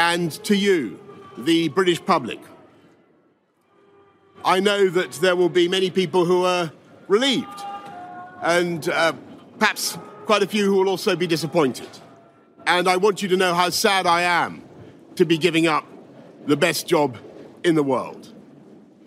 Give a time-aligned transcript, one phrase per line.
[0.00, 0.98] and to you,
[1.36, 2.40] the British public.
[4.42, 6.72] I know that there will be many people who are
[7.06, 7.60] relieved,
[8.40, 9.12] and uh,
[9.58, 11.88] perhaps quite a few who will also be disappointed.
[12.66, 14.62] And I want you to know how sad I am
[15.16, 15.84] to be giving up
[16.46, 17.18] the best job
[17.62, 18.32] in the world.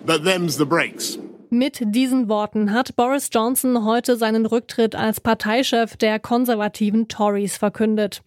[0.05, 1.17] But them's the breaks.
[1.49, 8.21] Mit diesen Worten hat Boris Johnson heute seinen Rücktritt als Parteichef der konservativen Tories verkündet.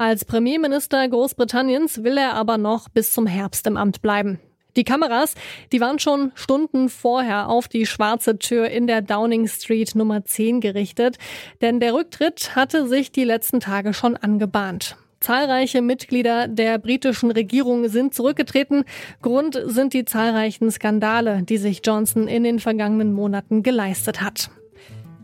[0.00, 4.40] Als Premierminister Großbritanniens will er aber noch bis zum Herbst im Amt bleiben.
[4.74, 5.34] Die Kameras,
[5.72, 10.62] die waren schon Stunden vorher auf die schwarze Tür in der Downing Street Nummer 10
[10.62, 11.18] gerichtet,
[11.60, 14.96] denn der Rücktritt hatte sich die letzten Tage schon angebahnt.
[15.20, 18.84] Zahlreiche Mitglieder der britischen Regierung sind zurückgetreten.
[19.20, 24.50] Grund sind die zahlreichen Skandale, die sich Johnson in den vergangenen Monaten geleistet hat.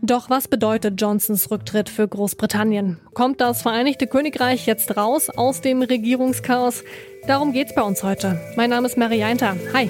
[0.01, 2.99] Doch was bedeutet Johnsons Rücktritt für Großbritannien?
[3.13, 6.83] Kommt das Vereinigte Königreich jetzt raus aus dem Regierungschaos?
[7.25, 8.39] Darum geht's bei uns heute.
[8.55, 9.55] Mein Name ist Mary Einter.
[9.73, 9.89] Hi.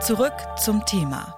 [0.00, 1.34] Zurück zum Thema.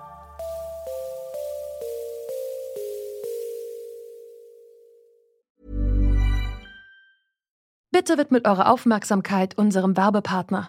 [7.91, 10.69] Bitte widmet eure Aufmerksamkeit unserem Werbepartner.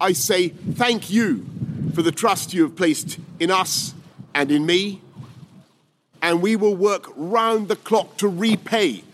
[0.00, 1.44] I say thank you
[1.94, 3.94] for the trust you have placed in us
[4.34, 5.00] and in me.
[6.20, 9.04] And we will work round the clock to repay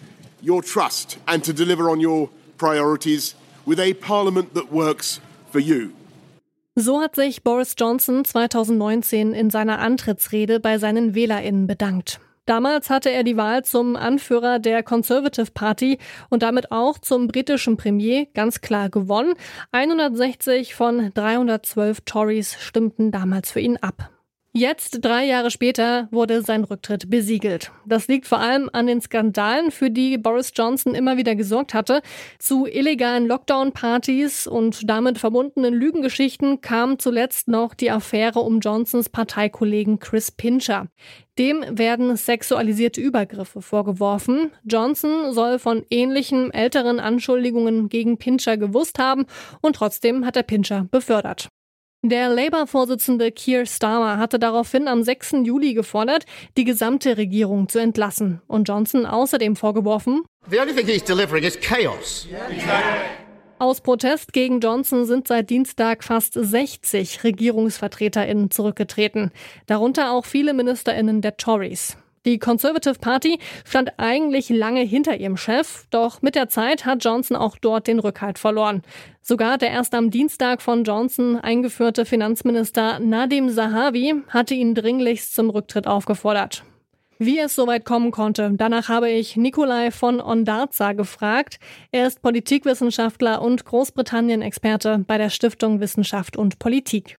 [0.40, 3.34] your trust and to deliver on your priorities
[3.66, 5.20] with a parliament that works
[5.50, 5.92] for you.
[6.76, 12.20] So hat sich Boris Johnson 2019 in seiner Antrittsrede bei seinen Wählerinnen bedankt.
[12.48, 15.98] Damals hatte er die Wahl zum Anführer der Conservative Party
[16.30, 19.34] und damit auch zum britischen Premier ganz klar gewonnen.
[19.72, 24.08] 160 von 312 Tories stimmten damals für ihn ab.
[24.54, 27.70] Jetzt, drei Jahre später, wurde sein Rücktritt besiegelt.
[27.84, 32.00] Das liegt vor allem an den Skandalen, für die Boris Johnson immer wieder gesorgt hatte.
[32.38, 39.98] Zu illegalen Lockdown-Partys und damit verbundenen Lügengeschichten kam zuletzt noch die Affäre um Johnsons Parteikollegen
[39.98, 40.86] Chris Pincher.
[41.38, 44.50] Dem werden sexualisierte Übergriffe vorgeworfen.
[44.64, 49.26] Johnson soll von ähnlichen älteren Anschuldigungen gegen Pincher gewusst haben
[49.60, 51.50] und trotzdem hat er Pincher befördert.
[52.04, 55.38] Der Labour-Vorsitzende Keir Starmer hatte daraufhin am 6.
[55.42, 56.26] Juli gefordert,
[56.56, 61.58] die gesamte Regierung zu entlassen und Johnson außerdem vorgeworfen, The only thing he's delivering is
[61.60, 62.28] chaos.
[63.58, 69.32] Aus Protest gegen Johnson sind seit Dienstag fast 60 RegierungsvertreterInnen zurückgetreten,
[69.66, 71.96] darunter auch viele MinisterInnen der Tories.
[72.28, 77.38] Die Conservative Party stand eigentlich lange hinter ihrem Chef, doch mit der Zeit hat Johnson
[77.38, 78.82] auch dort den Rückhalt verloren.
[79.22, 85.48] Sogar der erst am Dienstag von Johnson eingeführte Finanzminister Nadim Zahavi hatte ihn dringlichst zum
[85.48, 86.64] Rücktritt aufgefordert.
[87.18, 91.58] Wie es soweit kommen konnte, danach habe ich Nikolai von Ondarza gefragt.
[91.92, 97.16] Er ist Politikwissenschaftler und Großbritannien-Experte bei der Stiftung Wissenschaft und Politik.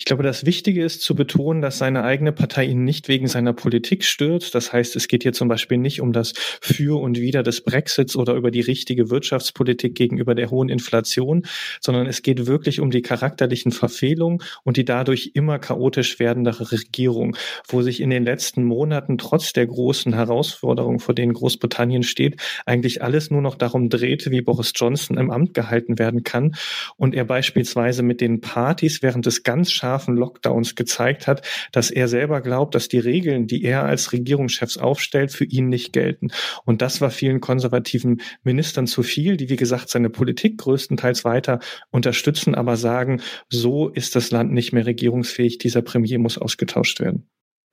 [0.00, 3.52] Ich glaube, das Wichtige ist zu betonen, dass seine eigene Partei ihn nicht wegen seiner
[3.52, 4.54] Politik stört.
[4.54, 8.14] Das heißt, es geht hier zum Beispiel nicht um das Für und Wider des Brexits
[8.14, 11.42] oder über die richtige Wirtschaftspolitik gegenüber der hohen Inflation,
[11.80, 17.36] sondern es geht wirklich um die charakterlichen Verfehlungen und die dadurch immer chaotisch werdende Regierung,
[17.66, 23.02] wo sich in den letzten Monaten trotz der großen Herausforderungen, vor denen Großbritannien steht, eigentlich
[23.02, 26.54] alles nur noch darum dreht, wie Boris Johnson im Amt gehalten werden kann
[26.96, 32.08] und er beispielsweise mit den Partys während des ganz scharfen Lockdowns gezeigt hat, dass er
[32.08, 36.28] selber glaubt, dass die Regeln, die er als Regierungschefs aufstellt, für ihn nicht gelten.
[36.66, 41.60] Und das war vielen konservativen Ministern zu viel, die, wie gesagt, seine Politik größtenteils weiter
[41.90, 47.26] unterstützen, aber sagen, so ist das Land nicht mehr regierungsfähig, dieser Premier muss ausgetauscht werden.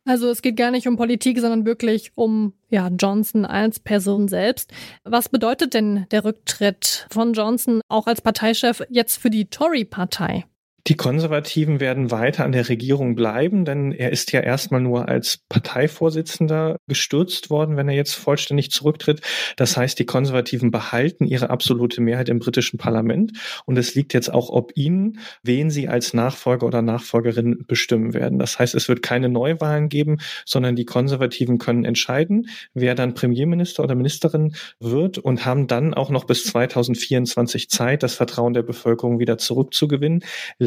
[0.07, 4.71] Also es geht gar nicht um Politik, sondern wirklich um ja, Johnson als Person selbst.
[5.03, 10.45] Was bedeutet denn der Rücktritt von Johnson auch als Parteichef jetzt für die Tory-Partei?
[10.87, 15.39] Die Konservativen werden weiter an der Regierung bleiben, denn er ist ja erstmal nur als
[15.49, 19.21] Parteivorsitzender gestürzt worden, wenn er jetzt vollständig zurücktritt.
[19.55, 23.31] Das heißt, die Konservativen behalten ihre absolute Mehrheit im britischen Parlament
[23.65, 28.37] und es liegt jetzt auch ob ihnen, wen sie als Nachfolger oder Nachfolgerin bestimmen werden.
[28.37, 33.83] Das heißt, es wird keine Neuwahlen geben, sondern die Konservativen können entscheiden, wer dann Premierminister
[33.83, 39.17] oder Ministerin wird und haben dann auch noch bis 2024 Zeit, das Vertrauen der Bevölkerung
[39.17, 40.23] wieder zurückzugewinnen.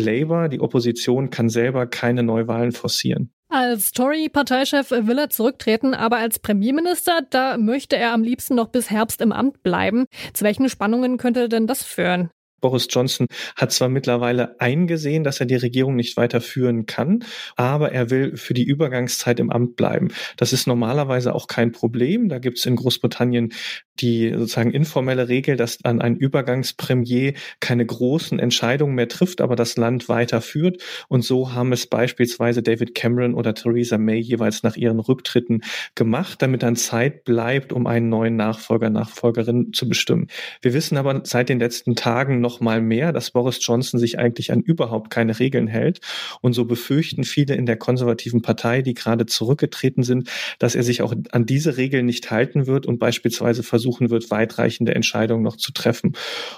[0.08, 3.30] Labour, die Opposition, kann selber keine Neuwahlen forcieren.
[3.50, 8.90] Als Tory-Parteichef will er zurücktreten, aber als Premierminister, da möchte er am liebsten noch bis
[8.90, 10.04] Herbst im Amt bleiben.
[10.34, 12.30] Zu welchen Spannungen könnte denn das führen?
[12.60, 13.26] Boris Johnson
[13.56, 17.24] hat zwar mittlerweile eingesehen, dass er die Regierung nicht weiter führen kann,
[17.56, 20.08] aber er will für die Übergangszeit im Amt bleiben.
[20.36, 22.28] Das ist normalerweise auch kein Problem.
[22.28, 23.52] Da gibt es in Großbritannien
[24.00, 29.76] die sozusagen informelle Regel, dass an ein Übergangspremier keine großen Entscheidungen mehr trifft, aber das
[29.76, 30.82] Land weiterführt.
[31.08, 35.62] Und so haben es beispielsweise David Cameron oder Theresa May jeweils nach ihren Rücktritten
[35.94, 40.28] gemacht, damit dann Zeit bleibt, um einen neuen Nachfolger, Nachfolgerin zu bestimmen.
[40.62, 44.52] Wir wissen aber seit den letzten Tagen noch mal mehr, dass Boris Johnson sich eigentlich
[44.52, 46.00] an überhaupt keine Regeln hält.
[46.40, 50.28] Und so befürchten viele in der konservativen Partei, die gerade zurückgetreten sind,
[50.58, 54.94] dass er sich auch an diese Regeln nicht halten wird und beispielsweise versuchen wird, weitreichende
[54.94, 56.12] Entscheidungen noch zu treffen.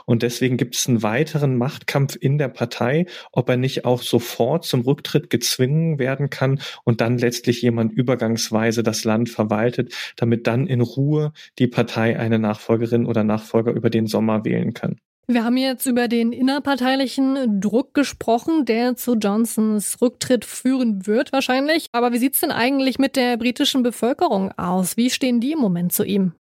[0.04, 4.64] Und deswegen gibt es einen weiteren Machtkampf in der Partei, ob er nicht auch sofort
[4.64, 10.66] zum Rücktritt gezwungen werden kann und dann letztlich jemand übergangsweise das Land verwaltet, damit dann
[10.66, 14.96] in Ruhe die Partei eine Nachfolgerin oder Nachfolger über den Sommer wählen kann.
[15.28, 21.86] Wir haben jetzt über den innerparteilichen Druck gesprochen, der zu Johnsons Rücktritt führen wird wahrscheinlich.
[21.92, 24.96] Aber wie sieht's denn eigentlich mit der britischen Bevölkerung aus?
[24.96, 26.32] Wie stehen die im Moment zu ihm?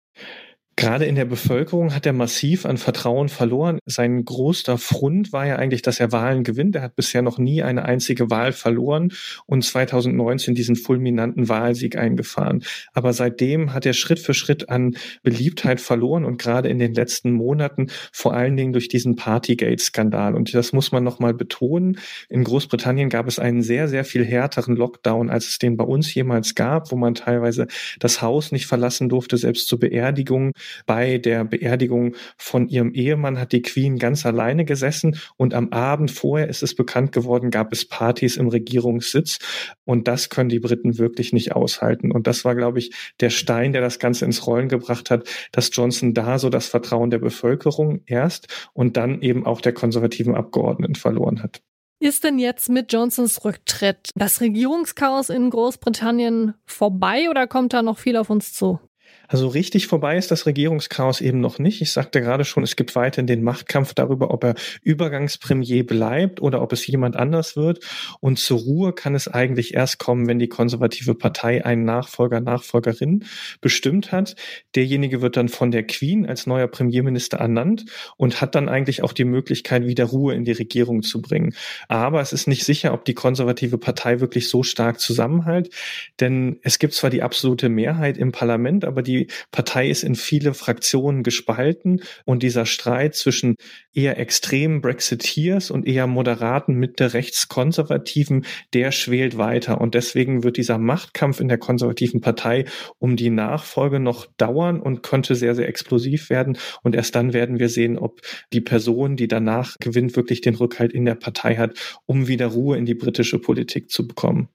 [0.78, 3.80] Gerade in der Bevölkerung hat er massiv an Vertrauen verloren.
[3.84, 6.76] Sein größter Front war ja eigentlich, dass er Wahlen gewinnt.
[6.76, 9.10] Er hat bisher noch nie eine einzige Wahl verloren
[9.46, 12.62] und 2019 diesen fulminanten Wahlsieg eingefahren.
[12.92, 14.94] Aber seitdem hat er Schritt für Schritt an
[15.24, 20.36] Beliebtheit verloren und gerade in den letzten Monaten vor allen Dingen durch diesen Partygate-Skandal.
[20.36, 21.98] Und das muss man nochmal betonen.
[22.28, 26.14] In Großbritannien gab es einen sehr, sehr viel härteren Lockdown, als es den bei uns
[26.14, 27.66] jemals gab, wo man teilweise
[27.98, 30.52] das Haus nicht verlassen durfte, selbst zur Beerdigung
[30.86, 36.10] bei der Beerdigung von ihrem Ehemann hat die Queen ganz alleine gesessen und am Abend
[36.10, 39.38] vorher ist es bekannt geworden, gab es Partys im Regierungssitz
[39.84, 42.12] und das können die Briten wirklich nicht aushalten.
[42.12, 45.70] Und das war, glaube ich, der Stein, der das Ganze ins Rollen gebracht hat, dass
[45.72, 50.94] Johnson da so das Vertrauen der Bevölkerung erst und dann eben auch der konservativen Abgeordneten
[50.94, 51.62] verloren hat.
[52.00, 57.98] Ist denn jetzt mit Johnsons Rücktritt das Regierungschaos in Großbritannien vorbei oder kommt da noch
[57.98, 58.78] viel auf uns zu?
[59.28, 61.82] Also richtig vorbei ist das Regierungschaos eben noch nicht.
[61.82, 66.62] Ich sagte gerade schon, es gibt weiterhin den Machtkampf darüber, ob er Übergangspremier bleibt oder
[66.62, 67.84] ob es jemand anders wird.
[68.20, 73.24] Und zur Ruhe kann es eigentlich erst kommen, wenn die konservative Partei einen Nachfolger, Nachfolgerin
[73.60, 74.34] bestimmt hat.
[74.74, 77.84] Derjenige wird dann von der Queen als neuer Premierminister ernannt
[78.16, 81.54] und hat dann eigentlich auch die Möglichkeit, wieder Ruhe in die Regierung zu bringen.
[81.88, 85.74] Aber es ist nicht sicher, ob die konservative Partei wirklich so stark zusammenhält,
[86.18, 90.54] denn es gibt zwar die absolute Mehrheit im Parlament, aber die Partei ist in viele
[90.54, 93.56] Fraktionen gespalten und dieser Streit zwischen
[93.92, 100.78] eher extremen Brexiteers und eher moderaten Mitte rechtskonservativen, der schwelt weiter und deswegen wird dieser
[100.78, 102.64] Machtkampf in der konservativen Partei
[102.98, 107.58] um die Nachfolge noch dauern und könnte sehr, sehr explosiv werden und erst dann werden
[107.58, 108.20] wir sehen, ob
[108.52, 112.76] die Person, die danach gewinnt, wirklich den Rückhalt in der Partei hat, um wieder Ruhe
[112.76, 114.48] in die britische Politik zu bekommen.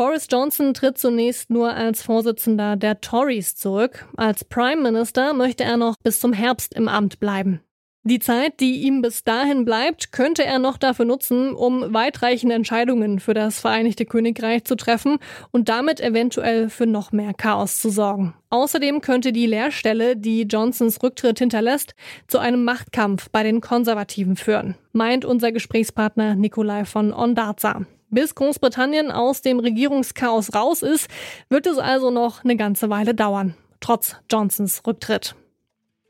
[0.00, 4.08] Boris Johnson tritt zunächst nur als Vorsitzender der Tories zurück.
[4.16, 7.60] Als Prime Minister möchte er noch bis zum Herbst im Amt bleiben.
[8.02, 13.20] Die Zeit, die ihm bis dahin bleibt, könnte er noch dafür nutzen, um weitreichende Entscheidungen
[13.20, 15.18] für das Vereinigte Königreich zu treffen
[15.50, 18.32] und damit eventuell für noch mehr Chaos zu sorgen.
[18.48, 21.94] Außerdem könnte die Leerstelle, die Johnsons Rücktritt hinterlässt,
[22.26, 27.82] zu einem Machtkampf bei den Konservativen führen, meint unser Gesprächspartner Nikolai von Ondarza.
[28.10, 31.08] Bis Großbritannien aus dem Regierungschaos raus ist,
[31.48, 35.36] wird es also noch eine ganze Weile dauern, trotz Johnsons Rücktritt.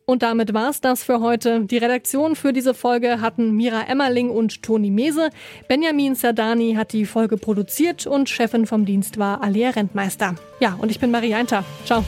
[0.06, 1.66] Und damit war's das für heute.
[1.66, 5.30] Die Redaktion für diese Folge hatten Mira Emmerling und Toni Mese.
[5.68, 10.34] Benjamin Sardani hat die Folge produziert und Chefin vom Dienst war Alia Rentmeister.
[10.58, 11.64] Ja, und ich bin Marie Einter.
[11.84, 12.04] Ciao.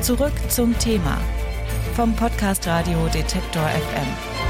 [0.00, 1.18] Zurück zum Thema
[1.94, 4.47] vom Podcast Radio Detektor FM.